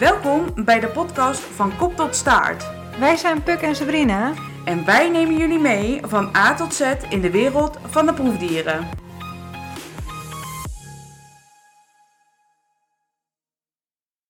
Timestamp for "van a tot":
6.02-6.74